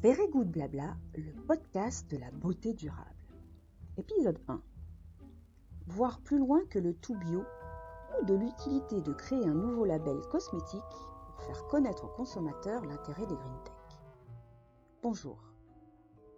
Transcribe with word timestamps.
Very 0.00 0.28
Good 0.28 0.52
Blabla, 0.52 0.96
le 1.16 1.32
podcast 1.48 2.08
de 2.08 2.18
la 2.18 2.30
beauté 2.30 2.72
durable. 2.72 3.16
Épisode 3.96 4.38
1. 4.46 4.62
Voir 5.88 6.20
plus 6.20 6.38
loin 6.38 6.64
que 6.70 6.78
le 6.78 6.94
tout 6.94 7.16
bio 7.16 7.42
ou 8.20 8.24
de 8.24 8.34
l'utilité 8.34 9.00
de 9.00 9.12
créer 9.12 9.44
un 9.44 9.54
nouveau 9.54 9.84
label 9.84 10.20
cosmétique 10.30 10.80
pour 11.26 11.42
faire 11.42 11.66
connaître 11.66 12.04
aux 12.04 12.14
consommateurs 12.16 12.84
l'intérêt 12.84 13.26
des 13.26 13.34
green 13.34 13.58
tech. 13.64 13.98
Bonjour. 15.02 15.42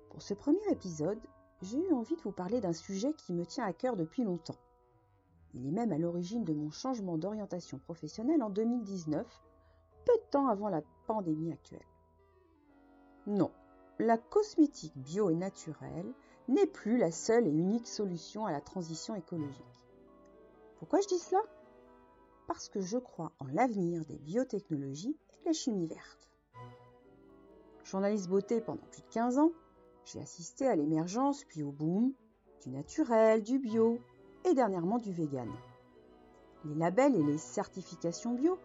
Pour 0.09 0.23
ce 0.23 0.33
premier 0.33 0.67
épisode, 0.71 1.21
j'ai 1.61 1.87
eu 1.87 1.93
envie 1.93 2.17
de 2.17 2.23
vous 2.23 2.33
parler 2.33 2.63
d'un 2.63 2.73
sujet 2.73 3.13
qui 3.13 3.35
me 3.35 3.45
tient 3.45 3.67
à 3.67 3.75
cœur 3.75 3.95
depuis 3.95 4.25
longtemps. 4.25 4.57
Il 5.53 5.67
est 5.67 5.73
même 5.73 5.93
à 5.93 5.99
l'origine 5.99 6.45
de 6.45 6.55
mon 6.55 6.71
changement 6.71 7.19
d'orientation 7.19 7.79
professionnelle 7.79 8.43
en 8.43 8.49
2019, 8.49 9.27
peu 10.07 10.15
de 10.15 10.31
temps 10.31 10.49
avant 10.49 10.71
la 10.71 10.81
pandémie 11.07 11.53
actuelle. 11.53 11.85
Non, 13.31 13.53
la 14.01 14.19
cosmétique 14.19 14.98
bio 14.98 15.30
et 15.30 15.37
naturelle 15.37 16.12
n'est 16.48 16.66
plus 16.66 16.98
la 16.98 17.12
seule 17.12 17.47
et 17.47 17.53
unique 17.53 17.87
solution 17.87 18.45
à 18.45 18.51
la 18.51 18.61
transition 18.61 19.15
écologique. 19.15 19.79
Pourquoi 20.80 21.01
je 21.01 21.06
dis 21.06 21.19
cela? 21.20 21.41
Parce 22.48 22.69
que 22.69 22.80
je 22.80 22.98
crois 22.98 23.30
en 23.39 23.47
l'avenir 23.47 24.05
des 24.05 24.19
biotechnologies 24.19 25.16
et 25.33 25.43
de 25.43 25.47
la 25.47 25.53
chimie 25.53 25.87
verte. 25.87 26.29
Journaliste 27.84 28.29
beauté 28.29 28.61
pendant 28.61 28.83
plus 28.91 29.03
de 29.03 29.09
15 29.11 29.39
ans, 29.39 29.53
j'ai 30.06 30.20
assisté 30.20 30.67
à 30.67 30.75
l'émergence 30.75 31.45
puis 31.45 31.62
au 31.62 31.70
boom 31.70 32.12
du 32.65 32.70
naturel, 32.70 33.45
du 33.45 33.61
bio 33.61 34.01
et 34.45 34.55
dernièrement 34.55 34.98
du 34.98 35.12
vegan. 35.12 35.53
Les 36.65 36.75
labels 36.75 37.15
et 37.15 37.23
les 37.23 37.39
certifications 37.39 38.34
bio 38.34 38.59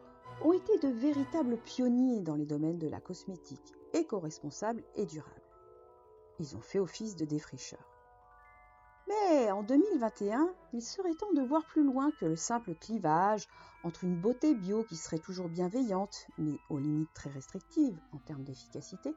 ont 0.43 0.53
été 0.53 0.77
de 0.79 0.89
véritables 0.89 1.57
pionniers 1.57 2.21
dans 2.21 2.35
les 2.35 2.45
domaines 2.45 2.77
de 2.77 2.87
la 2.87 2.99
cosmétique, 2.99 3.73
éco-responsable 3.93 4.83
et 4.95 5.05
durable. 5.05 5.41
Ils 6.39 6.55
ont 6.55 6.61
fait 6.61 6.79
office 6.79 7.15
de 7.15 7.25
défricheurs. 7.25 7.89
Mais 9.07 9.51
en 9.51 9.63
2021, 9.63 10.53
il 10.73 10.81
serait 10.81 11.13
temps 11.13 11.31
de 11.33 11.41
voir 11.41 11.63
plus 11.65 11.83
loin 11.83 12.11
que 12.19 12.25
le 12.25 12.35
simple 12.35 12.73
clivage 12.75 13.47
entre 13.83 14.03
une 14.03 14.19
beauté 14.19 14.55
bio 14.55 14.83
qui 14.83 14.95
serait 14.95 15.19
toujours 15.19 15.47
bienveillante, 15.47 16.27
mais 16.37 16.57
aux 16.69 16.79
limites 16.79 17.13
très 17.13 17.29
restrictives 17.29 17.99
en 18.13 18.17
termes 18.17 18.43
d'efficacité, 18.43 19.15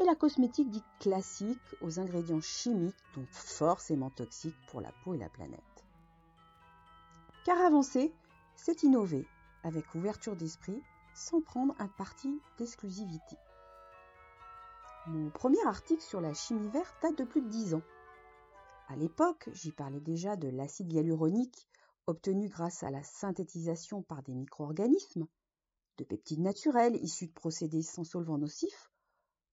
et 0.00 0.04
la 0.04 0.14
cosmétique 0.14 0.70
dite 0.70 0.84
classique 1.00 1.58
aux 1.80 1.98
ingrédients 1.98 2.40
chimiques, 2.40 3.02
donc 3.16 3.26
forcément 3.30 4.10
toxiques 4.10 4.54
pour 4.68 4.80
la 4.80 4.92
peau 5.02 5.14
et 5.14 5.18
la 5.18 5.28
planète. 5.28 5.84
Car 7.44 7.60
avancer, 7.60 8.12
c'est 8.54 8.84
innover, 8.84 9.26
avec 9.64 9.94
ouverture 9.94 10.36
d'esprit, 10.36 10.82
sans 11.14 11.40
prendre 11.40 11.74
un 11.78 11.88
parti 11.88 12.40
d'exclusivité. 12.58 13.36
Mon 15.06 15.30
premier 15.30 15.64
article 15.66 16.02
sur 16.02 16.20
la 16.20 16.34
chimie 16.34 16.68
verte 16.68 16.94
date 17.02 17.18
de 17.18 17.24
plus 17.24 17.42
de 17.42 17.48
10 17.48 17.74
ans. 17.74 17.82
À 18.88 18.96
l'époque, 18.96 19.48
j'y 19.52 19.72
parlais 19.72 20.00
déjà 20.00 20.36
de 20.36 20.48
l'acide 20.48 20.92
hyaluronique 20.92 21.68
obtenu 22.06 22.48
grâce 22.48 22.82
à 22.82 22.90
la 22.90 23.02
synthétisation 23.02 24.02
par 24.02 24.22
des 24.22 24.34
micro-organismes, 24.34 25.26
de 25.98 26.04
peptides 26.04 26.40
naturels 26.40 26.96
issus 26.96 27.26
de 27.26 27.32
procédés 27.32 27.82
sans 27.82 28.04
solvants 28.04 28.38
nocifs, 28.38 28.90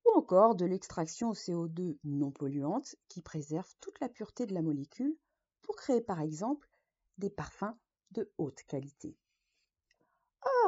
ou 0.05 0.17
encore 0.17 0.55
de 0.55 0.65
l'extraction 0.65 1.29
au 1.29 1.33
CO2 1.33 1.97
non 2.03 2.31
polluante 2.31 2.95
qui 3.09 3.21
préserve 3.21 3.69
toute 3.81 3.99
la 3.99 4.07
pureté 4.07 4.45
de 4.45 4.53
la 4.53 4.61
molécule 4.61 5.17
pour 5.63 5.75
créer 5.75 6.01
par 6.01 6.21
exemple 6.21 6.69
des 7.17 7.29
parfums 7.29 7.75
de 8.11 8.31
haute 8.37 8.63
qualité. 8.63 9.17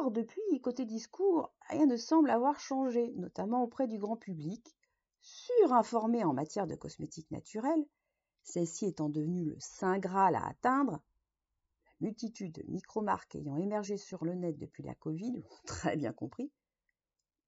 Or, 0.00 0.12
depuis, 0.12 0.60
côté 0.62 0.84
discours, 0.84 1.52
rien 1.68 1.86
ne 1.86 1.96
semble 1.96 2.30
avoir 2.30 2.60
changé, 2.60 3.12
notamment 3.16 3.64
auprès 3.64 3.88
du 3.88 3.98
grand 3.98 4.16
public, 4.16 4.76
surinformé 5.20 6.22
en 6.22 6.32
matière 6.32 6.68
de 6.68 6.76
cosmétiques 6.76 7.32
naturels, 7.32 7.84
celle-ci 8.44 8.86
étant 8.86 9.08
devenue 9.08 9.44
le 9.44 9.56
saint 9.58 9.98
Graal 9.98 10.36
à 10.36 10.46
atteindre, 10.46 11.00
la 11.84 11.92
multitude 12.06 12.52
de 12.52 12.62
micro-marques 12.68 13.34
ayant 13.34 13.56
émergé 13.56 13.96
sur 13.96 14.24
le 14.24 14.34
net 14.34 14.56
depuis 14.56 14.84
la 14.84 14.94
Covid 14.94 15.42
très 15.66 15.96
bien 15.96 16.12
compris, 16.12 16.52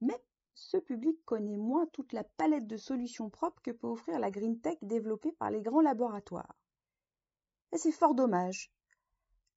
mais 0.00 0.20
ce 0.54 0.76
public 0.76 1.24
connaît 1.24 1.56
moins 1.56 1.86
toute 1.86 2.12
la 2.12 2.24
palette 2.24 2.66
de 2.66 2.76
solutions 2.76 3.30
propres 3.30 3.62
que 3.62 3.70
peut 3.70 3.86
offrir 3.86 4.18
la 4.18 4.32
green 4.32 4.60
tech 4.60 4.78
développée 4.82 5.32
par 5.32 5.52
les 5.52 5.62
grands 5.62 5.82
laboratoires. 5.82 6.56
Et 7.70 7.78
c'est 7.78 7.92
fort 7.92 8.16
dommage, 8.16 8.72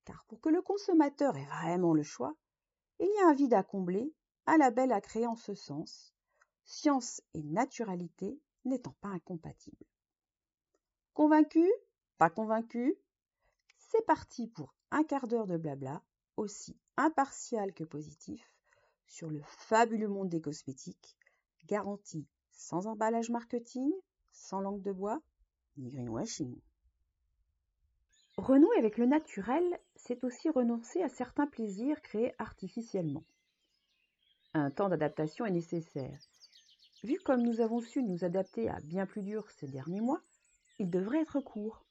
car 0.05 0.23
pour 0.27 0.39
que 0.39 0.49
le 0.49 0.61
consommateur 0.61 1.35
ait 1.37 1.45
vraiment 1.45 1.95
le 1.95 2.03
choix, 2.03 2.35
il 2.99 3.07
y 3.07 3.19
a 3.19 3.27
un 3.27 3.33
vide 3.33 3.53
à 3.53 3.63
combler, 3.63 4.13
un 4.45 4.57
label 4.57 4.91
à 4.91 5.01
créer 5.01 5.27
en 5.27 5.35
ce 5.35 5.53
sens, 5.53 6.13
science 6.63 7.21
et 7.33 7.43
naturalité 7.43 8.39
n'étant 8.65 8.95
pas 9.01 9.09
incompatibles. 9.09 9.85
Convaincu? 11.13 11.69
Pas 12.17 12.29
convaincu? 12.29 12.95
C'est 13.77 14.05
parti 14.05 14.47
pour 14.47 14.73
un 14.91 15.03
quart 15.03 15.27
d'heure 15.27 15.47
de 15.47 15.57
blabla, 15.57 16.01
aussi 16.37 16.77
impartial 16.97 17.73
que 17.73 17.83
positif, 17.83 18.51
sur 19.05 19.29
le 19.29 19.41
fabuleux 19.43 20.07
monde 20.07 20.29
des 20.29 20.41
cosmétiques, 20.41 21.17
garanti 21.65 22.27
sans 22.51 22.87
emballage 22.87 23.29
marketing, 23.29 23.91
sans 24.31 24.61
langue 24.61 24.81
de 24.81 24.91
bois, 24.91 25.21
ni 25.77 25.91
greenwashing. 25.91 26.59
Renouer 28.37 28.75
avec 28.77 28.97
le 28.97 29.05
naturel, 29.05 29.63
c'est 29.95 30.23
aussi 30.23 30.49
renoncer 30.49 31.03
à 31.03 31.09
certains 31.09 31.45
plaisirs 31.45 32.01
créés 32.01 32.33
artificiellement. 32.39 33.23
Un 34.55 34.71
temps 34.71 34.89
d'adaptation 34.89 35.45
est 35.45 35.51
nécessaire. 35.51 36.19
Vu 37.03 37.19
comme 37.19 37.43
nous 37.43 37.61
avons 37.61 37.79
su 37.79 38.01
nous 38.01 38.23
adapter 38.23 38.69
à 38.69 38.79
bien 38.79 39.05
plus 39.05 39.21
dur 39.21 39.51
ces 39.51 39.67
derniers 39.67 40.01
mois, 40.01 40.21
il 40.79 40.89
devrait 40.89 41.21
être 41.21 41.41
court. 41.41 41.85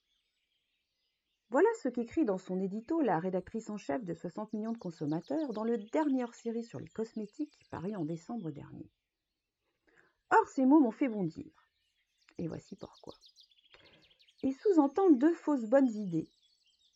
Voilà 1.50 1.68
ce 1.80 1.88
qu'écrit 1.88 2.24
dans 2.24 2.38
son 2.38 2.60
édito 2.60 3.00
la 3.02 3.20
rédactrice 3.20 3.70
en 3.70 3.76
chef 3.76 4.04
de 4.04 4.14
60 4.14 4.52
millions 4.52 4.72
de 4.72 4.78
consommateurs 4.78 5.52
dans 5.52 5.64
le 5.64 5.78
dernière 5.78 6.34
série 6.34 6.64
sur 6.64 6.80
les 6.80 6.88
cosmétiques 6.88 7.68
paru 7.70 7.94
en 7.94 8.04
décembre 8.04 8.50
dernier. 8.50 8.90
Or, 10.30 10.48
ces 10.48 10.64
mots 10.64 10.80
m'ont 10.80 10.90
fait 10.90 11.08
bondir. 11.08 11.52
Et 12.38 12.48
voici 12.48 12.74
pourquoi 12.74 13.14
et 14.42 14.52
sous-entendent 14.52 15.18
deux 15.18 15.34
fausses 15.34 15.66
bonnes 15.66 15.90
idées. 15.90 16.28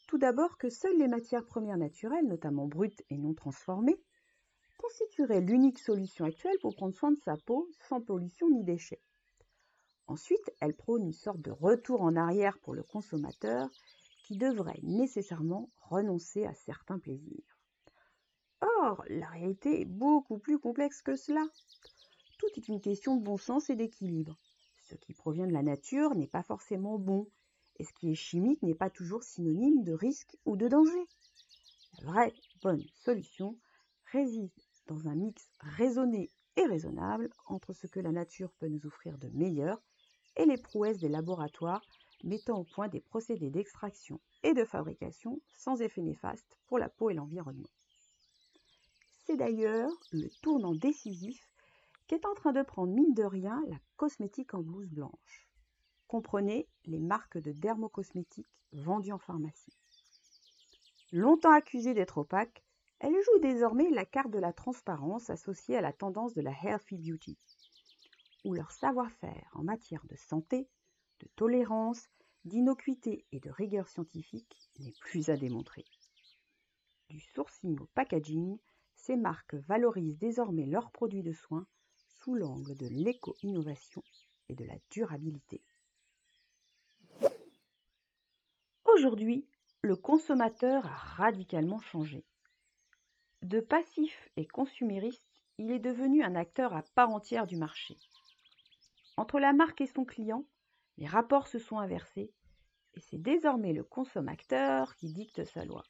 Tout 0.06 0.18
d'abord 0.18 0.58
que 0.58 0.70
seules 0.70 0.98
les 0.98 1.08
matières 1.08 1.44
premières 1.44 1.78
naturelles, 1.78 2.26
notamment 2.26 2.66
brutes 2.66 3.02
et 3.10 3.18
non 3.18 3.34
transformées, 3.34 4.00
constitueraient 4.78 5.40
l'unique 5.40 5.78
solution 5.78 6.24
actuelle 6.24 6.58
pour 6.60 6.74
prendre 6.74 6.94
soin 6.94 7.10
de 7.10 7.18
sa 7.18 7.36
peau 7.36 7.68
sans 7.88 8.00
pollution 8.00 8.48
ni 8.50 8.62
déchets. 8.62 9.02
Ensuite, 10.06 10.52
elle 10.60 10.76
prône 10.76 11.02
une 11.02 11.12
sorte 11.12 11.40
de 11.40 11.50
retour 11.50 12.02
en 12.02 12.14
arrière 12.14 12.58
pour 12.58 12.74
le 12.74 12.84
consommateur 12.84 13.68
qui 14.24 14.36
devrait 14.36 14.78
nécessairement 14.82 15.70
renoncer 15.80 16.44
à 16.44 16.54
certains 16.54 16.98
plaisirs. 16.98 17.58
Or, 18.60 19.04
la 19.08 19.26
réalité 19.26 19.80
est 19.80 19.86
beaucoup 19.86 20.38
plus 20.38 20.58
complexe 20.58 21.02
que 21.02 21.16
cela. 21.16 21.44
Tout 22.38 22.46
est 22.56 22.68
une 22.68 22.80
question 22.80 23.16
de 23.16 23.22
bon 23.22 23.36
sens 23.36 23.70
et 23.70 23.76
d'équilibre. 23.76 24.38
Ce 24.82 24.94
qui 24.94 25.14
provient 25.14 25.46
de 25.46 25.52
la 25.52 25.62
nature 25.62 26.14
n'est 26.14 26.28
pas 26.28 26.42
forcément 26.42 26.98
bon, 26.98 27.28
et 27.78 27.84
ce 27.84 27.92
qui 27.92 28.10
est 28.10 28.14
chimique 28.14 28.62
n'est 28.62 28.74
pas 28.74 28.90
toujours 28.90 29.22
synonyme 29.22 29.84
de 29.84 29.92
risque 29.92 30.36
ou 30.44 30.56
de 30.56 30.68
danger. 30.68 31.06
La 31.98 32.04
vraie 32.04 32.34
bonne 32.62 32.84
solution 33.04 33.56
réside 34.12 34.50
dans 34.86 35.08
un 35.08 35.14
mix 35.14 35.48
raisonné 35.60 36.30
et 36.56 36.64
raisonnable 36.64 37.30
entre 37.46 37.72
ce 37.72 37.86
que 37.86 38.00
la 38.00 38.12
nature 38.12 38.52
peut 38.58 38.68
nous 38.68 38.86
offrir 38.86 39.18
de 39.18 39.28
meilleur 39.28 39.80
et 40.36 40.46
les 40.46 40.58
prouesses 40.58 40.98
des 40.98 41.08
laboratoires 41.08 41.82
mettant 42.24 42.60
au 42.60 42.64
point 42.64 42.88
des 42.88 43.00
procédés 43.00 43.50
d'extraction 43.50 44.20
et 44.42 44.54
de 44.54 44.64
fabrication 44.64 45.40
sans 45.54 45.80
effet 45.80 46.02
néfaste 46.02 46.58
pour 46.66 46.78
la 46.78 46.88
peau 46.88 47.10
et 47.10 47.14
l'environnement. 47.14 47.70
C'est 49.26 49.36
d'ailleurs 49.36 49.90
le 50.12 50.28
tournant 50.40 50.74
décisif 50.74 51.48
qu'est 52.06 52.24
en 52.24 52.34
train 52.34 52.52
de 52.52 52.62
prendre 52.62 52.92
mine 52.92 53.14
de 53.14 53.24
rien 53.24 53.62
la 53.68 53.76
cosmétique 53.96 54.54
en 54.54 54.62
blouse 54.62 54.90
blanche. 54.90 55.45
Comprenez 56.08 56.68
les 56.84 57.00
marques 57.00 57.38
de 57.38 57.52
dermocosmétiques 57.52 58.46
vendues 58.72 59.12
en 59.12 59.18
pharmacie. 59.18 59.76
Longtemps 61.12 61.52
accusée 61.52 61.94
d'être 61.94 62.18
opaque, 62.18 62.64
elle 62.98 63.14
joue 63.14 63.38
désormais 63.40 63.90
la 63.90 64.04
carte 64.04 64.30
de 64.30 64.38
la 64.38 64.52
transparence 64.52 65.30
associée 65.30 65.76
à 65.76 65.80
la 65.80 65.92
tendance 65.92 66.34
de 66.34 66.42
la 66.42 66.52
healthy 66.62 66.96
beauty, 66.96 67.36
où 68.44 68.54
leur 68.54 68.70
savoir-faire 68.70 69.50
en 69.54 69.64
matière 69.64 70.04
de 70.06 70.16
santé, 70.16 70.68
de 71.20 71.28
tolérance, 71.36 72.08
d'innocuité 72.44 73.26
et 73.32 73.40
de 73.40 73.50
rigueur 73.50 73.88
scientifique 73.88 74.56
n'est 74.78 74.94
plus 75.00 75.28
à 75.28 75.36
démontrer. 75.36 75.84
Du 77.10 77.20
sourcing 77.20 77.78
au 77.80 77.86
packaging, 77.94 78.58
ces 78.94 79.16
marques 79.16 79.54
valorisent 79.54 80.18
désormais 80.18 80.66
leurs 80.66 80.90
produits 80.90 81.22
de 81.22 81.32
soins 81.32 81.66
sous 82.06 82.34
l'angle 82.34 82.76
de 82.76 82.86
l'éco-innovation 82.86 84.02
et 84.48 84.54
de 84.54 84.64
la 84.64 84.76
durabilité. 84.90 85.62
Aujourd'hui, 88.96 89.46
le 89.82 89.94
consommateur 89.94 90.86
a 90.86 90.96
radicalement 90.96 91.80
changé. 91.80 92.24
De 93.42 93.60
passif 93.60 94.30
et 94.38 94.46
consumériste, 94.46 95.22
il 95.58 95.70
est 95.70 95.80
devenu 95.80 96.22
un 96.22 96.34
acteur 96.34 96.74
à 96.74 96.82
part 96.94 97.10
entière 97.10 97.46
du 97.46 97.56
marché. 97.56 97.98
Entre 99.18 99.38
la 99.38 99.52
marque 99.52 99.82
et 99.82 99.86
son 99.86 100.06
client, 100.06 100.46
les 100.96 101.06
rapports 101.06 101.46
se 101.46 101.58
sont 101.58 101.78
inversés 101.78 102.32
et 102.94 103.00
c'est 103.00 103.20
désormais 103.20 103.74
le 103.74 103.84
consommateur 103.84 104.96
qui 104.96 105.12
dicte 105.12 105.44
sa 105.44 105.66
loi. 105.66 105.82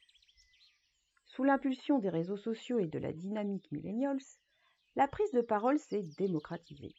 Sous 1.27 1.45
l'impulsion 1.45 1.99
des 1.99 2.09
réseaux 2.09 2.35
sociaux 2.35 2.79
et 2.79 2.87
de 2.87 2.99
la 2.99 3.13
dynamique 3.13 3.71
millennials, 3.71 4.19
la 4.97 5.07
prise 5.07 5.31
de 5.31 5.41
parole 5.41 5.79
s'est 5.79 6.03
démocratisée. 6.17 6.93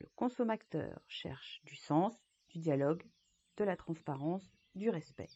Le 0.00 0.08
consommateur 0.16 1.00
cherche 1.06 1.60
du 1.62 1.76
sens, 1.76 2.16
du 2.48 2.58
dialogue, 2.58 3.04
de 3.58 3.62
la 3.64 3.76
transparence, 3.76 4.55
respect. 4.90 5.30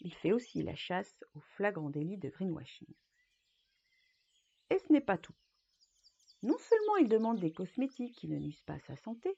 Il 0.00 0.14
fait 0.14 0.32
aussi 0.32 0.62
la 0.62 0.74
chasse 0.74 1.24
au 1.34 1.40
flagrant 1.40 1.90
délit 1.90 2.18
de 2.18 2.28
greenwashing. 2.28 2.88
Et 4.70 4.78
ce 4.78 4.92
n'est 4.92 5.00
pas 5.00 5.18
tout. 5.18 5.34
Non 6.42 6.56
seulement 6.58 6.96
il 6.96 7.08
demande 7.08 7.38
des 7.38 7.52
cosmétiques 7.52 8.16
qui 8.16 8.28
ne 8.28 8.38
nuisent 8.38 8.62
pas 8.62 8.74
à 8.74 8.80
sa 8.80 8.96
santé, 8.96 9.36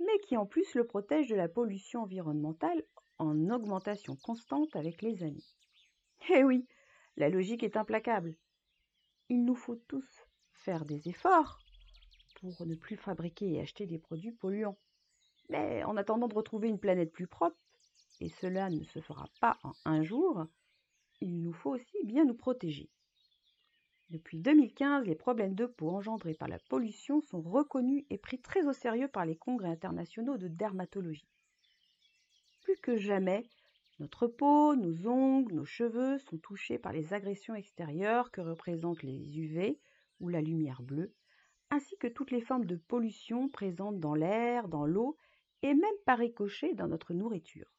mais 0.00 0.18
qui 0.20 0.36
en 0.36 0.46
plus 0.46 0.74
le 0.74 0.86
protègent 0.86 1.28
de 1.28 1.36
la 1.36 1.48
pollution 1.48 2.02
environnementale 2.02 2.82
en 3.18 3.50
augmentation 3.50 4.16
constante 4.16 4.74
avec 4.74 5.02
les 5.02 5.22
années. 5.22 5.44
Eh 6.30 6.42
oui, 6.42 6.66
la 7.16 7.28
logique 7.28 7.62
est 7.62 7.76
implacable. 7.76 8.34
Il 9.28 9.44
nous 9.44 9.54
faut 9.54 9.76
tous 9.76 10.26
faire 10.54 10.84
des 10.84 11.08
efforts 11.08 11.60
pour 12.40 12.66
ne 12.66 12.74
plus 12.74 12.96
fabriquer 12.96 13.52
et 13.52 13.60
acheter 13.60 13.86
des 13.86 13.98
produits 13.98 14.32
polluants. 14.32 14.78
Mais 15.48 15.84
en 15.84 15.96
attendant 15.96 16.28
de 16.28 16.34
retrouver 16.34 16.68
une 16.68 16.78
planète 16.78 17.12
plus 17.12 17.26
propre, 17.26 17.56
et 18.22 18.28
cela 18.28 18.70
ne 18.70 18.84
se 18.84 19.00
fera 19.00 19.28
pas 19.40 19.58
en 19.64 19.72
un 19.84 20.04
jour, 20.04 20.46
il 21.20 21.42
nous 21.42 21.52
faut 21.52 21.70
aussi 21.70 22.04
bien 22.04 22.24
nous 22.24 22.36
protéger. 22.36 22.88
Depuis 24.10 24.38
2015, 24.38 25.06
les 25.06 25.16
problèmes 25.16 25.56
de 25.56 25.66
peau 25.66 25.90
engendrés 25.90 26.34
par 26.34 26.46
la 26.46 26.60
pollution 26.60 27.20
sont 27.20 27.40
reconnus 27.40 28.04
et 28.10 28.18
pris 28.18 28.40
très 28.40 28.64
au 28.64 28.72
sérieux 28.72 29.08
par 29.08 29.26
les 29.26 29.34
congrès 29.34 29.70
internationaux 29.70 30.38
de 30.38 30.46
dermatologie. 30.46 31.26
Plus 32.62 32.76
que 32.76 32.96
jamais, 32.96 33.44
notre 33.98 34.28
peau, 34.28 34.76
nos 34.76 35.08
ongles, 35.08 35.54
nos 35.54 35.64
cheveux 35.64 36.18
sont 36.18 36.38
touchés 36.38 36.78
par 36.78 36.92
les 36.92 37.14
agressions 37.14 37.56
extérieures 37.56 38.30
que 38.30 38.40
représentent 38.40 39.02
les 39.02 39.36
UV 39.36 39.80
ou 40.20 40.28
la 40.28 40.40
lumière 40.40 40.82
bleue, 40.82 41.12
ainsi 41.70 41.96
que 41.98 42.06
toutes 42.06 42.30
les 42.30 42.40
formes 42.40 42.66
de 42.66 42.76
pollution 42.76 43.48
présentes 43.48 43.98
dans 43.98 44.14
l'air, 44.14 44.68
dans 44.68 44.86
l'eau 44.86 45.16
et 45.62 45.74
même 45.74 45.98
par 46.06 46.18
ricochet 46.18 46.72
dans 46.74 46.86
notre 46.86 47.14
nourriture. 47.14 47.72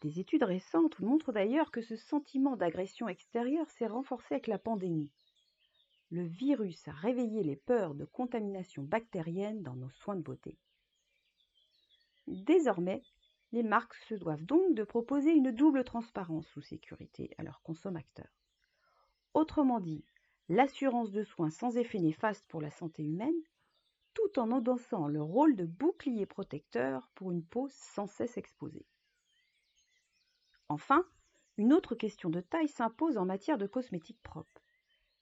Des 0.00 0.20
études 0.20 0.44
récentes 0.44 1.00
montrent 1.00 1.32
d'ailleurs 1.32 1.72
que 1.72 1.82
ce 1.82 1.96
sentiment 1.96 2.56
d'agression 2.56 3.08
extérieure 3.08 3.68
s'est 3.70 3.88
renforcé 3.88 4.34
avec 4.34 4.46
la 4.46 4.58
pandémie. 4.58 5.12
Le 6.10 6.22
virus 6.24 6.86
a 6.86 6.92
réveillé 6.92 7.42
les 7.42 7.56
peurs 7.56 7.94
de 7.94 8.04
contamination 8.04 8.84
bactérienne 8.84 9.62
dans 9.62 9.74
nos 9.74 9.90
soins 9.90 10.14
de 10.14 10.22
beauté. 10.22 10.56
Désormais, 12.28 13.02
les 13.52 13.62
marques 13.62 13.96
se 14.08 14.14
doivent 14.14 14.44
donc 14.44 14.74
de 14.74 14.84
proposer 14.84 15.32
une 15.32 15.50
double 15.50 15.82
transparence 15.82 16.54
ou 16.56 16.60
sécurité 16.60 17.34
à 17.36 17.42
leurs 17.42 17.60
consommateurs. 17.62 18.32
Autrement 19.34 19.80
dit, 19.80 20.04
l'assurance 20.48 21.10
de 21.10 21.24
soins 21.24 21.50
sans 21.50 21.76
effet 21.76 21.98
néfaste 21.98 22.46
pour 22.48 22.60
la 22.60 22.70
santé 22.70 23.02
humaine, 23.02 23.42
tout 24.14 24.38
en 24.38 24.50
endossant 24.52 25.08
le 25.08 25.22
rôle 25.22 25.56
de 25.56 25.64
bouclier 25.64 26.26
protecteur 26.26 27.10
pour 27.14 27.32
une 27.32 27.44
peau 27.44 27.68
sans 27.70 28.06
cesse 28.06 28.36
exposée. 28.36 28.86
Enfin, 30.68 31.04
une 31.56 31.72
autre 31.72 31.94
question 31.94 32.30
de 32.30 32.40
taille 32.40 32.68
s'impose 32.68 33.18
en 33.18 33.24
matière 33.24 33.58
de 33.58 33.66
cosmétiques 33.66 34.22
propres. 34.22 34.62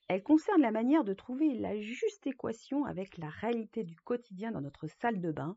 Elle 0.08 0.22
concerne 0.22 0.60
la 0.60 0.70
manière 0.70 1.04
de 1.04 1.14
trouver 1.14 1.54
la 1.54 1.80
juste 1.80 2.26
équation 2.26 2.84
avec 2.84 3.18
la 3.18 3.28
réalité 3.28 3.84
du 3.84 3.96
quotidien 3.96 4.52
dans 4.52 4.60
notre 4.60 4.86
salle 4.86 5.20
de 5.20 5.32
bain, 5.32 5.56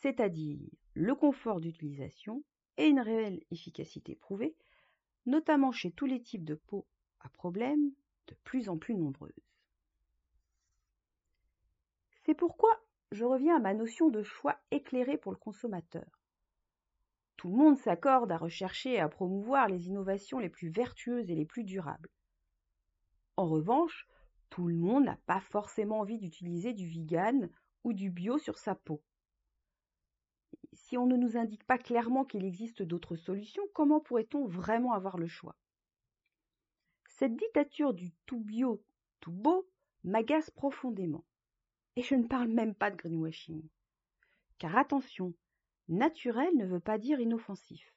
c'est-à-dire 0.00 0.58
le 0.94 1.14
confort 1.14 1.60
d'utilisation 1.60 2.42
et 2.76 2.86
une 2.86 3.00
réelle 3.00 3.44
efficacité 3.50 4.16
prouvée, 4.16 4.56
notamment 5.26 5.72
chez 5.72 5.92
tous 5.92 6.06
les 6.06 6.22
types 6.22 6.44
de 6.44 6.54
peau 6.54 6.86
à 7.20 7.28
problème 7.28 7.92
de 8.26 8.34
plus 8.42 8.68
en 8.68 8.78
plus 8.78 8.94
nombreuses. 8.94 9.48
C'est 12.24 12.34
pourquoi 12.34 12.70
je 13.10 13.24
reviens 13.24 13.56
à 13.56 13.60
ma 13.60 13.74
notion 13.74 14.08
de 14.08 14.22
choix 14.22 14.58
éclairé 14.70 15.18
pour 15.18 15.32
le 15.32 15.38
consommateur. 15.38 16.21
Tout 17.42 17.50
le 17.50 17.56
monde 17.56 17.76
s'accorde 17.76 18.30
à 18.30 18.36
rechercher 18.36 18.92
et 18.92 19.00
à 19.00 19.08
promouvoir 19.08 19.66
les 19.66 19.88
innovations 19.88 20.38
les 20.38 20.48
plus 20.48 20.68
vertueuses 20.68 21.28
et 21.28 21.34
les 21.34 21.44
plus 21.44 21.64
durables. 21.64 22.08
En 23.36 23.48
revanche, 23.48 24.06
tout 24.48 24.68
le 24.68 24.76
monde 24.76 25.06
n'a 25.06 25.18
pas 25.26 25.40
forcément 25.40 25.98
envie 25.98 26.18
d'utiliser 26.18 26.72
du 26.72 26.86
vegan 26.86 27.50
ou 27.82 27.94
du 27.94 28.10
bio 28.10 28.38
sur 28.38 28.58
sa 28.58 28.76
peau. 28.76 29.02
Si 30.72 30.96
on 30.96 31.08
ne 31.08 31.16
nous 31.16 31.36
indique 31.36 31.64
pas 31.64 31.78
clairement 31.78 32.24
qu'il 32.24 32.44
existe 32.44 32.80
d'autres 32.80 33.16
solutions, 33.16 33.64
comment 33.74 33.98
pourrait-on 33.98 34.46
vraiment 34.46 34.92
avoir 34.92 35.18
le 35.18 35.26
choix? 35.26 35.56
Cette 37.08 37.34
dictature 37.34 37.92
du 37.92 38.12
tout 38.24 38.44
bio, 38.44 38.84
tout 39.18 39.32
beau 39.32 39.68
m'agace 40.04 40.50
profondément. 40.50 41.24
Et 41.96 42.02
je 42.02 42.14
ne 42.14 42.28
parle 42.28 42.50
même 42.50 42.76
pas 42.76 42.92
de 42.92 42.96
greenwashing. 42.96 43.68
Car 44.58 44.76
attention, 44.76 45.34
Naturel 45.88 46.56
ne 46.56 46.66
veut 46.66 46.80
pas 46.80 46.98
dire 46.98 47.20
inoffensif. 47.20 47.94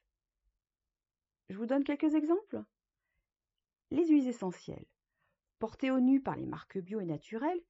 Je 1.49 1.57
vous 1.57 1.65
donne 1.65 1.83
quelques 1.83 2.15
exemples. 2.15 2.63
Les 3.91 4.07
huiles 4.07 4.27
essentielles. 4.27 4.87
Portées 5.59 5.91
au 5.91 5.99
nu 5.99 6.21
par 6.21 6.35
les 6.35 6.45
marques 6.45 6.79
bio 6.79 6.99
et 6.99 7.05
naturelles, 7.05 7.63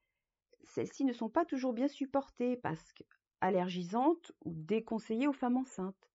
celles-ci 0.64 1.06
ne 1.06 1.14
sont 1.14 1.30
pas 1.30 1.46
toujours 1.46 1.74
bien 1.74 1.88
supportées 1.88 2.58
parce 2.58 2.94
qu'allergisantes 2.94 4.32
ou 4.44 4.54
déconseillées 4.54 5.28
aux 5.28 5.34
femmes 5.34 5.58
enceintes. 5.58 6.10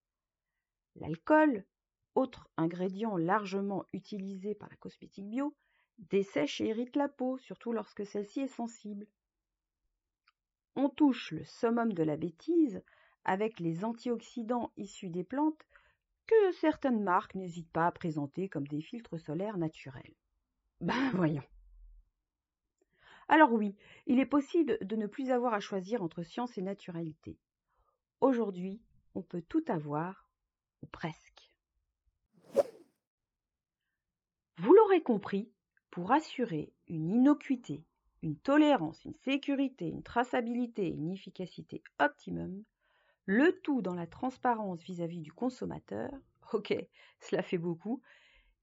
L'alcool, 0.95 1.65
autre 2.15 2.49
ingrédient 2.57 3.15
largement 3.15 3.85
utilisé 3.93 4.55
par 4.55 4.69
la 4.69 4.75
cosmétique 4.75 5.29
bio, 5.29 5.55
dessèche 5.99 6.59
et 6.59 6.67
irrite 6.67 6.95
la 6.95 7.07
peau, 7.07 7.37
surtout 7.37 7.71
lorsque 7.71 8.05
celle-ci 8.05 8.41
est 8.41 8.47
sensible. 8.47 9.07
On 10.75 10.89
touche 10.89 11.31
le 11.31 11.45
summum 11.45 11.93
de 11.93 12.03
la 12.03 12.17
bêtise 12.17 12.81
avec 13.25 13.59
les 13.59 13.83
antioxydants 13.83 14.71
issus 14.77 15.09
des 15.09 15.23
plantes 15.23 15.67
que 16.27 16.51
certaines 16.53 17.03
marques 17.03 17.35
n'hésitent 17.35 17.71
pas 17.71 17.87
à 17.87 17.91
présenter 17.91 18.49
comme 18.49 18.67
des 18.67 18.81
filtres 18.81 19.19
solaires 19.19 19.57
naturels. 19.57 20.15
Ben 20.81 21.11
voyons. 21.13 21.43
Alors 23.27 23.53
oui, 23.53 23.75
il 24.07 24.19
est 24.19 24.25
possible 24.25 24.77
de 24.81 24.95
ne 24.95 25.07
plus 25.07 25.29
avoir 25.29 25.53
à 25.53 25.59
choisir 25.59 26.01
entre 26.01 26.23
science 26.23 26.57
et 26.57 26.61
naturalité. 26.61 27.37
Aujourd'hui, 28.19 28.81
on 29.15 29.21
peut 29.21 29.41
tout 29.41 29.63
avoir, 29.67 30.27
ou 30.81 30.87
presque. 30.87 31.51
Vous 34.57 34.73
l'aurez 34.73 35.01
compris, 35.01 35.49
pour 35.91 36.11
assurer 36.11 36.73
une 36.87 37.09
innocuité, 37.09 37.83
une 38.21 38.37
tolérance, 38.37 39.03
une 39.05 39.15
sécurité, 39.15 39.87
une 39.87 40.03
traçabilité 40.03 40.87
et 40.87 40.93
une 40.93 41.11
efficacité 41.11 41.83
optimum, 41.99 42.63
le 43.25 43.59
tout 43.61 43.81
dans 43.81 43.95
la 43.95 44.07
transparence 44.07 44.81
vis-à-vis 44.83 45.21
du 45.21 45.31
consommateur, 45.31 46.11
ok, 46.53 46.73
cela 47.19 47.41
fait 47.41 47.57
beaucoup, 47.57 48.01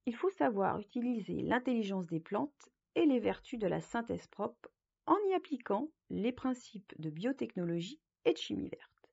il 0.06 0.14
faut 0.14 0.30
savoir 0.30 0.78
utiliser 0.80 1.42
l'intelligence 1.42 2.06
des 2.06 2.20
plantes 2.20 2.68
et 2.94 3.06
les 3.06 3.20
vertus 3.20 3.58
de 3.58 3.66
la 3.66 3.80
synthèse 3.80 4.26
propre 4.26 4.70
en 5.06 5.16
y 5.30 5.34
appliquant 5.34 5.90
les 6.10 6.32
principes 6.32 6.94
de 6.98 7.10
biotechnologie 7.10 8.00
et 8.24 8.32
de 8.32 8.38
chimie 8.38 8.68
verte. 8.68 9.10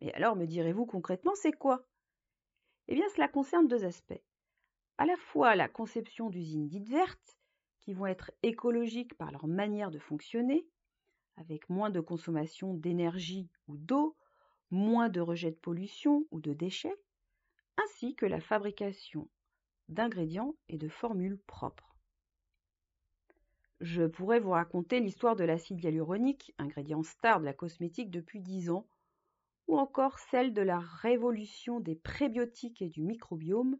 Mais 0.00 0.12
alors, 0.12 0.36
me 0.36 0.46
direz-vous 0.46 0.86
concrètement, 0.86 1.34
c'est 1.34 1.52
quoi? 1.52 1.86
Eh 2.88 2.94
bien, 2.94 3.08
cela 3.08 3.28
concerne 3.28 3.68
deux 3.68 3.84
aspects. 3.84 4.22
À 4.98 5.06
la 5.06 5.16
fois 5.16 5.56
la 5.56 5.68
conception 5.68 6.28
d'usines 6.28 6.66
dites 6.66 6.88
vertes, 6.88 7.38
qui 7.80 7.94
vont 7.94 8.06
être 8.06 8.30
écologiques 8.42 9.14
par 9.14 9.30
leur 9.32 9.46
manière 9.46 9.90
de 9.90 9.98
fonctionner, 9.98 10.66
avec 11.36 11.70
moins 11.70 11.88
de 11.88 12.00
consommation 12.00 12.74
d'énergie 12.74 13.48
ou 13.66 13.78
d'eau, 13.78 14.16
moins 14.70 15.08
de 15.08 15.20
rejets 15.20 15.50
de 15.50 15.56
pollution 15.56 16.26
ou 16.30 16.40
de 16.40 16.52
déchets, 16.52 16.96
ainsi 17.76 18.14
que 18.14 18.26
la 18.26 18.40
fabrication 18.40 19.28
d'ingrédients 19.88 20.54
et 20.68 20.78
de 20.78 20.88
formules 20.88 21.38
propres. 21.46 21.96
Je 23.80 24.02
pourrais 24.02 24.40
vous 24.40 24.50
raconter 24.50 25.00
l'histoire 25.00 25.36
de 25.36 25.44
l'acide 25.44 25.82
hyaluronique, 25.82 26.52
ingrédient 26.58 27.02
star 27.02 27.40
de 27.40 27.44
la 27.44 27.54
cosmétique 27.54 28.10
depuis 28.10 28.40
dix 28.40 28.70
ans, 28.70 28.88
ou 29.68 29.78
encore 29.78 30.18
celle 30.18 30.52
de 30.52 30.62
la 30.62 30.80
révolution 30.80 31.78
des 31.78 31.94
prébiotiques 31.94 32.82
et 32.82 32.88
du 32.88 33.02
microbiome 33.02 33.78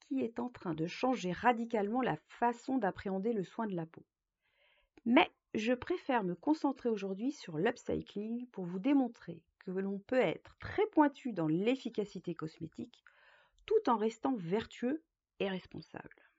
qui 0.00 0.20
est 0.20 0.40
en 0.40 0.48
train 0.48 0.74
de 0.74 0.86
changer 0.86 1.32
radicalement 1.32 2.02
la 2.02 2.16
façon 2.28 2.78
d'appréhender 2.78 3.32
le 3.32 3.44
soin 3.44 3.66
de 3.66 3.76
la 3.76 3.86
peau. 3.86 4.04
Mais 5.06 5.30
je 5.54 5.72
préfère 5.72 6.24
me 6.24 6.34
concentrer 6.34 6.88
aujourd'hui 6.88 7.32
sur 7.32 7.58
l'upcycling 7.58 8.46
pour 8.48 8.64
vous 8.64 8.78
démontrer 8.78 9.42
que 9.60 9.70
l'on 9.70 9.98
peut 9.98 10.20
être 10.20 10.56
très 10.58 10.86
pointu 10.88 11.32
dans 11.32 11.48
l'efficacité 11.48 12.34
cosmétique 12.34 13.04
tout 13.66 13.88
en 13.88 13.96
restant 13.96 14.34
vertueux 14.36 15.02
et 15.38 15.48
responsable. 15.48 16.30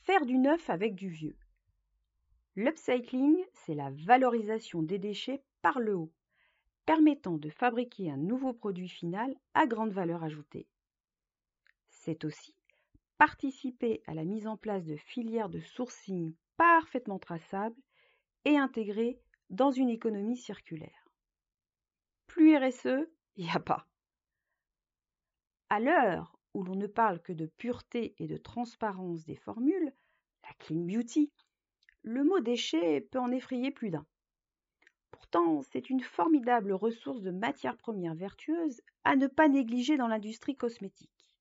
Faire 0.00 0.26
du 0.26 0.36
neuf 0.38 0.68
avec 0.68 0.94
du 0.94 1.08
vieux. 1.08 1.36
L'upcycling, 2.56 3.36
c'est 3.52 3.74
la 3.74 3.90
valorisation 3.90 4.82
des 4.82 4.98
déchets 4.98 5.42
par 5.62 5.80
le 5.80 5.94
haut, 5.94 6.12
permettant 6.86 7.38
de 7.38 7.48
fabriquer 7.48 8.10
un 8.10 8.16
nouveau 8.16 8.52
produit 8.52 8.88
final 8.88 9.34
à 9.54 9.66
grande 9.66 9.92
valeur 9.92 10.22
ajoutée. 10.22 10.66
C'est 11.88 12.24
aussi 12.24 12.54
participer 13.18 14.02
à 14.06 14.14
la 14.14 14.24
mise 14.24 14.46
en 14.46 14.56
place 14.56 14.84
de 14.84 14.96
filières 14.96 15.48
de 15.48 15.60
sourcing 15.60 16.34
parfaitement 16.56 17.18
traçables 17.18 17.80
et 18.44 18.58
intégrées 18.58 19.18
dans 19.50 19.70
une 19.70 19.90
économie 19.90 20.36
circulaire. 20.36 21.08
Plus 22.26 22.56
RSE, 22.56 23.08
il 23.36 23.44
n'y 23.44 23.50
a 23.50 23.60
pas. 23.60 23.86
À 25.70 25.80
l'heure 25.80 26.38
où 26.54 26.62
l'on 26.62 26.76
ne 26.76 26.86
parle 26.86 27.20
que 27.20 27.32
de 27.32 27.46
pureté 27.46 28.14
et 28.18 28.28
de 28.28 28.36
transparence 28.36 29.24
des 29.24 29.36
formules, 29.36 29.92
la 30.42 30.52
clean 30.58 30.80
beauty, 30.80 31.32
le 32.02 32.22
mot 32.22 32.40
déchet 32.40 33.00
peut 33.00 33.18
en 33.18 33.30
effrayer 33.30 33.70
plus 33.70 33.90
d'un. 33.90 34.06
Pourtant, 35.10 35.62
c'est 35.62 35.90
une 35.90 36.02
formidable 36.02 36.72
ressource 36.72 37.22
de 37.22 37.30
matières 37.30 37.76
premières 37.76 38.14
vertueuses 38.14 38.82
à 39.04 39.16
ne 39.16 39.26
pas 39.26 39.48
négliger 39.48 39.96
dans 39.96 40.08
l'industrie 40.08 40.56
cosmétique. 40.56 41.34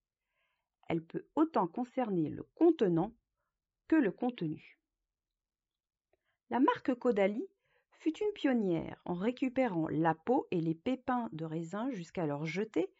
Elle 0.88 1.04
peut 1.04 1.26
autant 1.36 1.68
concerner 1.68 2.30
le 2.30 2.44
contenant 2.56 3.14
que 3.88 3.96
le 3.96 4.12
contenu. 4.12 4.80
La 6.50 6.60
marque 6.60 6.94
Caudalie 6.96 7.48
fut 8.04 8.22
une 8.22 8.34
pionnière 8.34 9.02
en 9.06 9.14
récupérant 9.14 9.88
la 9.88 10.14
peau 10.14 10.46
et 10.52 10.60
les 10.60 10.76
pépins 10.76 11.30
de 11.32 11.46
raisin 11.46 11.90
jusqu'alors 11.92 12.46
jetés 12.46 12.92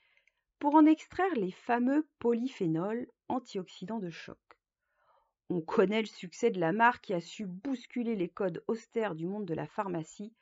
pour 0.60 0.76
en 0.76 0.86
extraire 0.86 1.36
les 1.36 1.52
fameux 1.52 2.08
polyphénols 2.20 3.08
antioxydants 3.28 4.00
de 4.00 4.10
choc. 4.10 4.40
On 5.50 5.60
connaît 5.60 6.00
le 6.00 6.08
succès 6.08 6.52
de 6.52 6.60
la 6.62 6.72
marque 6.72 7.04
qui 7.04 7.14
a 7.14 7.20
su 7.20 7.46
bousculer 7.46 8.16
les 8.16 8.30
codes 8.30 8.64
austères 8.70 9.14
du 9.14 9.28
monde 9.28 9.44
de 9.44 9.54
la 9.54 9.68
pharmacie 9.68 10.34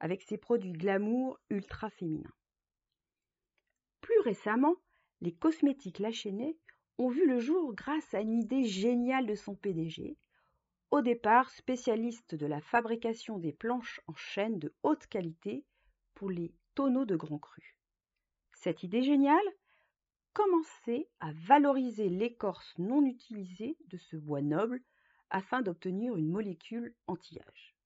avec 0.00 0.20
ses 0.20 0.36
produits 0.36 0.72
glamour 0.72 1.38
ultra 1.48 1.88
féminins. 1.88 2.34
Plus 4.02 4.20
récemment, 4.20 4.76
les 5.22 5.32
cosmétiques 5.32 5.98
Lachenay 5.98 6.58
ont 6.98 7.08
vu 7.08 7.26
le 7.26 7.40
jour 7.40 7.74
grâce 7.74 8.12
à 8.12 8.20
une 8.20 8.38
idée 8.38 8.64
géniale 8.64 9.24
de 9.24 9.34
son 9.34 9.54
PDG, 9.54 10.18
au 10.90 11.02
départ 11.02 11.50
spécialiste 11.50 12.34
de 12.34 12.46
la 12.46 12.60
fabrication 12.60 13.38
des 13.38 13.52
planches 13.52 14.00
en 14.08 14.14
chêne 14.14 14.58
de 14.58 14.74
haute 14.82 15.06
qualité 15.06 15.64
pour 16.14 16.30
les 16.30 16.52
tonneaux 16.74 17.04
de 17.04 17.16
grand 17.16 17.38
cru. 17.38 17.76
Cette 18.52 18.82
idée 18.82 19.02
géniale 19.02 19.38
commencer 20.32 21.08
à 21.20 21.32
valoriser 21.32 22.08
l'écorce 22.08 22.74
non 22.78 23.04
utilisée 23.04 23.76
de 23.88 23.98
ce 23.98 24.16
bois 24.16 24.42
noble 24.42 24.82
afin 25.30 25.62
d'obtenir 25.62 26.16
une 26.16 26.28
molécule 26.28 26.94
anti-âge. 27.06 27.76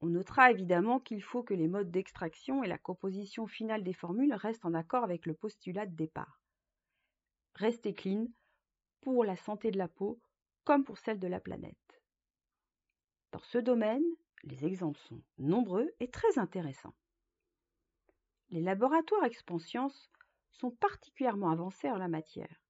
On 0.00 0.08
notera 0.08 0.50
évidemment 0.50 1.00
qu'il 1.00 1.22
faut 1.22 1.42
que 1.42 1.54
les 1.54 1.68
modes 1.68 1.90
d'extraction 1.90 2.62
et 2.62 2.68
la 2.68 2.78
composition 2.78 3.46
finale 3.46 3.82
des 3.82 3.94
formules 3.94 4.34
restent 4.34 4.64
en 4.64 4.74
accord 4.74 5.04
avec 5.04 5.26
le 5.26 5.34
postulat 5.34 5.86
de 5.86 5.94
départ. 5.94 6.40
Restez 7.54 7.94
clean 7.94 8.28
pour 9.00 9.24
la 9.24 9.36
santé 9.36 9.70
de 9.70 9.78
la 9.78 9.88
peau 9.88 10.20
comme 10.66 10.84
pour 10.84 10.98
celle 10.98 11.20
de 11.20 11.28
la 11.28 11.40
planète. 11.40 12.02
Dans 13.32 13.40
ce 13.40 13.58
domaine, 13.58 14.04
les 14.42 14.66
exemples 14.66 14.98
sont 14.98 15.22
nombreux 15.38 15.94
et 16.00 16.10
très 16.10 16.38
intéressants. 16.38 16.94
Les 18.50 18.60
laboratoires 18.60 19.24
Expanscience 19.24 20.10
sont 20.50 20.72
particulièrement 20.72 21.50
avancés 21.50 21.90
en 21.90 21.96
la 21.96 22.08
matière. 22.08 22.62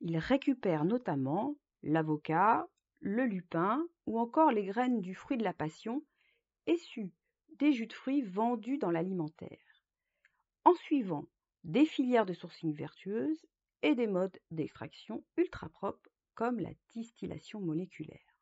Ils 0.00 0.18
récupèrent 0.18 0.84
notamment 0.84 1.56
l'avocat, 1.82 2.68
le 3.00 3.26
lupin 3.26 3.84
ou 4.06 4.18
encore 4.18 4.52
les 4.52 4.64
graines 4.64 5.00
du 5.00 5.14
fruit 5.14 5.36
de 5.36 5.44
la 5.44 5.52
passion 5.52 6.04
issues 6.66 7.12
des 7.58 7.72
jus 7.72 7.86
de 7.86 7.92
fruits 7.92 8.22
vendus 8.22 8.78
dans 8.78 8.90
l'alimentaire, 8.90 9.82
en 10.64 10.74
suivant 10.74 11.26
des 11.64 11.84
filières 11.84 12.26
de 12.26 12.32
sourcing 12.32 12.72
vertueuses 12.74 13.44
et 13.82 13.94
des 13.94 14.06
modes 14.06 14.38
d'extraction 14.50 15.24
ultra 15.36 15.68
propres 15.68 16.13
comme 16.34 16.60
la 16.60 16.72
distillation 16.90 17.60
moléculaire. 17.60 18.34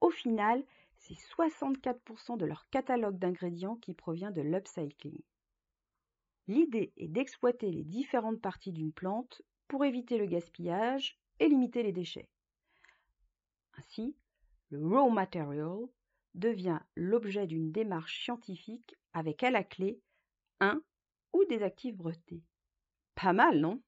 Au 0.00 0.10
final, 0.10 0.64
c'est 0.96 1.14
64% 1.14 2.36
de 2.36 2.46
leur 2.46 2.68
catalogue 2.70 3.18
d'ingrédients 3.18 3.76
qui 3.76 3.94
provient 3.94 4.30
de 4.30 4.42
l'upcycling. 4.42 5.22
L'idée 6.46 6.92
est 6.96 7.08
d'exploiter 7.08 7.70
les 7.70 7.84
différentes 7.84 8.40
parties 8.40 8.72
d'une 8.72 8.92
plante 8.92 9.42
pour 9.66 9.84
éviter 9.84 10.18
le 10.18 10.26
gaspillage 10.26 11.18
et 11.40 11.48
limiter 11.48 11.82
les 11.82 11.92
déchets. 11.92 12.28
Ainsi, 13.78 14.16
le 14.70 14.86
raw 14.86 15.10
material 15.10 15.86
devient 16.34 16.80
l'objet 16.96 17.46
d'une 17.46 17.72
démarche 17.72 18.22
scientifique 18.22 18.96
avec 19.12 19.42
à 19.42 19.50
la 19.50 19.64
clé 19.64 20.00
un 20.60 20.82
ou 21.32 21.44
des 21.46 21.62
actifs 21.62 21.96
brevetés. 21.96 22.42
Pas 23.14 23.32
mal, 23.32 23.60
non? 23.60 23.82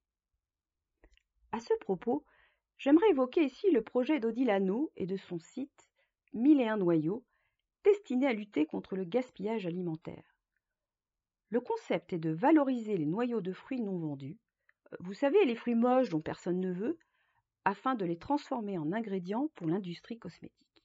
À 1.57 1.61
ce 1.61 1.73
propos, 1.81 2.23
j'aimerais 2.77 3.09
évoquer 3.09 3.43
ici 3.43 3.71
le 3.71 3.81
projet 3.81 4.21
d'Odilano 4.21 4.93
et 4.95 5.07
de 5.07 5.17
son 5.17 5.39
site 5.39 5.89
Mille 6.35 6.61
et 6.61 6.69
un 6.69 6.77
noyaux, 6.77 7.25
destiné 7.83 8.27
à 8.27 8.35
lutter 8.35 8.67
contre 8.67 8.95
le 8.95 9.05
gaspillage 9.05 9.65
alimentaire. 9.65 10.37
Le 11.49 11.63
concept 11.63 12.13
est 12.13 12.19
de 12.19 12.29
valoriser 12.29 12.99
les 12.99 13.07
noyaux 13.07 13.41
de 13.41 13.55
fruits 13.55 13.81
non 13.81 13.99
vendus, 13.99 14.37
euh, 14.93 14.97
vous 15.01 15.15
savez, 15.15 15.47
les 15.47 15.57
fruits 15.57 15.75
moches 15.75 16.11
dont 16.11 16.21
personne 16.21 16.61
ne 16.61 16.75
veut, 16.75 16.99
afin 17.65 17.95
de 17.95 18.05
les 18.05 18.19
transformer 18.19 18.77
en 18.77 18.93
ingrédients 18.93 19.49
pour 19.55 19.67
l'industrie 19.67 20.19
cosmétique. 20.19 20.85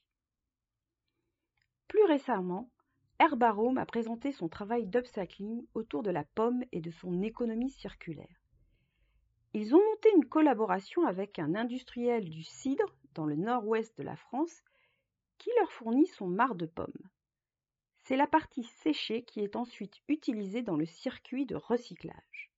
Plus 1.89 2.05
récemment, 2.05 2.71
Herbarome 3.19 3.77
a 3.77 3.85
présenté 3.85 4.31
son 4.31 4.47
travail 4.47 4.87
d'upcycling 4.87 5.65
autour 5.73 6.01
de 6.01 6.11
la 6.11 6.23
pomme 6.23 6.63
et 6.71 6.79
de 6.79 6.91
son 6.91 7.21
économie 7.21 7.71
circulaire. 7.71 8.40
Ils 9.53 9.75
ont 9.75 9.83
monté 9.83 10.09
une 10.15 10.25
collaboration 10.25 11.05
avec 11.05 11.37
un 11.37 11.55
industriel 11.55 12.29
du 12.29 12.43
cidre 12.43 12.95
dans 13.13 13.25
le 13.25 13.35
nord-ouest 13.35 13.97
de 13.97 14.03
la 14.03 14.15
France 14.15 14.63
qui 15.37 15.49
leur 15.59 15.71
fournit 15.71 16.07
son 16.07 16.27
marc 16.27 16.55
de 16.55 16.65
pommes. 16.65 17.09
C'est 18.03 18.15
la 18.15 18.27
partie 18.27 18.63
séchée 18.63 19.23
qui 19.23 19.41
est 19.41 19.55
ensuite 19.55 20.01
utilisée 20.07 20.61
dans 20.61 20.77
le 20.77 20.85
circuit 20.85 21.45
de 21.45 21.55
recyclage. 21.55 22.51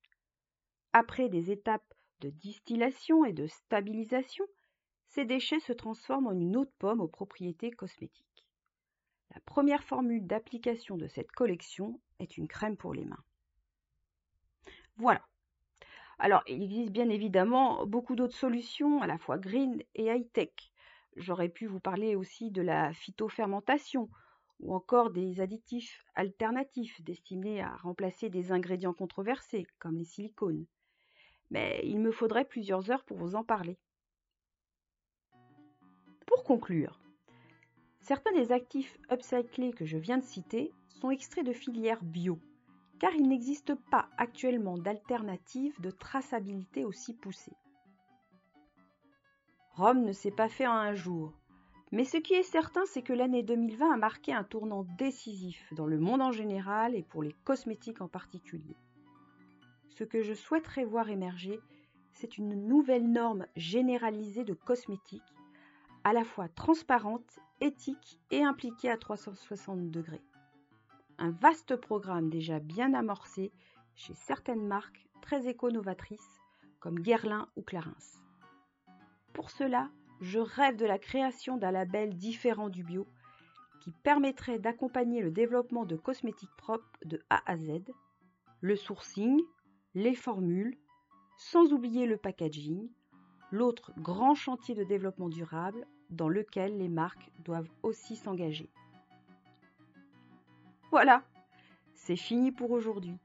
Après 0.92 1.28
des 1.28 1.50
étapes 1.50 1.94
de 2.20 2.30
distillation 2.30 3.24
et 3.24 3.32
de 3.32 3.46
stabilisation, 3.48 4.46
ces 5.08 5.24
déchets 5.24 5.60
se 5.60 5.72
transforment 5.72 6.28
en 6.28 6.38
une 6.38 6.56
eau 6.56 6.64
de 6.64 6.72
pomme 6.78 7.00
aux 7.00 7.08
propriétés 7.08 7.70
cosmétiques. 7.70 8.46
La 9.34 9.40
première 9.40 9.82
formule 9.82 10.26
d'application 10.26 10.96
de 10.96 11.08
cette 11.08 11.32
collection 11.32 12.00
est 12.20 12.36
une 12.36 12.48
crème 12.48 12.76
pour 12.76 12.94
les 12.94 13.04
mains. 13.04 13.24
Voilà. 14.96 15.26
Alors, 16.18 16.42
il 16.46 16.62
existe 16.62 16.92
bien 16.92 17.08
évidemment 17.08 17.86
beaucoup 17.86 18.14
d'autres 18.14 18.36
solutions, 18.36 19.02
à 19.02 19.06
la 19.06 19.18
fois 19.18 19.38
green 19.38 19.82
et 19.94 20.06
high-tech. 20.06 20.52
J'aurais 21.16 21.48
pu 21.48 21.66
vous 21.66 21.80
parler 21.80 22.16
aussi 22.16 22.50
de 22.50 22.62
la 22.62 22.92
phytofermentation, 22.92 24.08
ou 24.60 24.74
encore 24.74 25.10
des 25.10 25.40
additifs 25.40 26.04
alternatifs 26.14 27.02
destinés 27.02 27.60
à 27.60 27.76
remplacer 27.76 28.30
des 28.30 28.52
ingrédients 28.52 28.94
controversés 28.94 29.66
comme 29.78 29.98
les 29.98 30.04
silicones. 30.04 30.66
Mais 31.50 31.80
il 31.84 32.00
me 32.00 32.12
faudrait 32.12 32.44
plusieurs 32.44 32.90
heures 32.90 33.04
pour 33.04 33.18
vous 33.18 33.34
en 33.34 33.44
parler. 33.44 33.78
Pour 36.26 36.42
conclure, 36.44 37.00
certains 38.00 38.32
des 38.32 38.52
actifs 38.52 38.96
upcyclés 39.10 39.72
que 39.72 39.84
je 39.84 39.98
viens 39.98 40.18
de 40.18 40.24
citer 40.24 40.72
sont 40.88 41.10
extraits 41.10 41.44
de 41.44 41.52
filières 41.52 42.02
bio, 42.02 42.38
car 43.04 43.14
il 43.14 43.28
n'existe 43.28 43.74
pas 43.90 44.08
actuellement 44.16 44.78
d'alternative 44.78 45.78
de 45.82 45.90
traçabilité 45.90 46.86
aussi 46.86 47.12
poussée. 47.12 47.52
Rome 49.72 50.06
ne 50.06 50.12
s'est 50.12 50.30
pas 50.30 50.48
fait 50.48 50.66
en 50.66 50.72
un 50.72 50.94
jour, 50.94 51.34
mais 51.92 52.06
ce 52.06 52.16
qui 52.16 52.32
est 52.32 52.42
certain, 52.42 52.80
c'est 52.86 53.02
que 53.02 53.12
l'année 53.12 53.42
2020 53.42 53.92
a 53.92 53.96
marqué 53.98 54.32
un 54.32 54.42
tournant 54.42 54.86
décisif 54.96 55.70
dans 55.74 55.84
le 55.84 55.98
monde 55.98 56.22
en 56.22 56.32
général 56.32 56.94
et 56.94 57.02
pour 57.02 57.22
les 57.22 57.34
cosmétiques 57.44 58.00
en 58.00 58.08
particulier. 58.08 58.78
Ce 59.90 60.04
que 60.04 60.22
je 60.22 60.32
souhaiterais 60.32 60.86
voir 60.86 61.10
émerger, 61.10 61.60
c'est 62.10 62.38
une 62.38 62.54
nouvelle 62.66 63.12
norme 63.12 63.44
généralisée 63.54 64.44
de 64.44 64.54
cosmétiques, 64.54 65.20
à 66.04 66.14
la 66.14 66.24
fois 66.24 66.48
transparente, 66.48 67.38
éthique 67.60 68.18
et 68.30 68.42
impliquée 68.42 68.88
à 68.88 68.96
360 68.96 69.90
degrés. 69.90 70.22
Un 71.18 71.30
vaste 71.30 71.76
programme 71.76 72.28
déjà 72.28 72.58
bien 72.58 72.92
amorcé 72.94 73.52
chez 73.94 74.14
certaines 74.14 74.66
marques 74.66 75.06
très 75.22 75.46
éco-novatrices 75.46 76.40
comme 76.80 76.98
Guerlain 76.98 77.48
ou 77.56 77.62
Clarins. 77.62 77.94
Pour 79.32 79.50
cela, 79.50 79.90
je 80.20 80.38
rêve 80.38 80.76
de 80.76 80.86
la 80.86 80.98
création 80.98 81.56
d'un 81.56 81.70
label 81.70 82.16
différent 82.16 82.68
du 82.68 82.82
bio 82.82 83.06
qui 83.80 83.92
permettrait 84.02 84.58
d'accompagner 84.58 85.20
le 85.20 85.30
développement 85.30 85.84
de 85.84 85.96
cosmétiques 85.96 86.56
propres 86.56 86.98
de 87.04 87.20
A 87.30 87.42
à 87.50 87.56
Z, 87.56 87.82
le 88.60 88.76
sourcing, 88.76 89.40
les 89.94 90.14
formules, 90.14 90.78
sans 91.36 91.72
oublier 91.72 92.06
le 92.06 92.16
packaging, 92.16 92.88
l'autre 93.50 93.92
grand 93.98 94.34
chantier 94.34 94.74
de 94.74 94.84
développement 94.84 95.28
durable 95.28 95.86
dans 96.10 96.28
lequel 96.28 96.78
les 96.78 96.88
marques 96.88 97.30
doivent 97.44 97.70
aussi 97.82 98.16
s'engager. 98.16 98.70
Voilà, 100.94 101.24
c'est 101.92 102.14
fini 102.14 102.52
pour 102.52 102.70
aujourd'hui. 102.70 103.18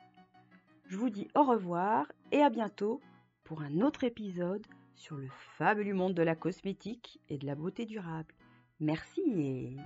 Je 0.88 0.98
vous 0.98 1.12
dis 1.12 1.28
au 1.36 1.44
revoir 1.44 2.12
et 2.32 2.42
à 2.42 2.50
bientôt 2.50 3.00
pour 3.44 3.62
un 3.62 3.82
autre 3.82 4.04
épisode 4.04 4.66
sur 4.96 5.18
le 5.18 5.28
fabuleux 5.56 5.94
monde 5.94 6.16
de 6.16 6.24
la 6.24 6.36
cosmétique 6.36 7.22
et 7.30 7.38
de 7.38 7.46
la 7.46 7.54
beauté 7.54 7.86
durable. 7.86 8.34
Merci 8.80 9.22
et 9.38 9.78